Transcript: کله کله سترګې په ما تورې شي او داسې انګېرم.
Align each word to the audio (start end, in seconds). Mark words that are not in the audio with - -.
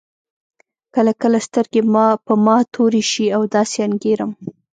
کله 0.95 1.11
کله 1.21 1.39
سترګې 1.47 1.81
په 2.25 2.33
ما 2.45 2.57
تورې 2.73 3.03
شي 3.11 3.25
او 3.35 3.41
داسې 3.55 3.77
انګېرم. 3.87 4.31